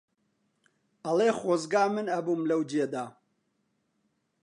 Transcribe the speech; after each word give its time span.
ئەڵێ 1.05 1.29
خۆزگا 1.39 1.83
من 1.95 2.07
ئەبووم 2.13 2.41
لەو 2.49 2.61
جێدا 2.71 3.05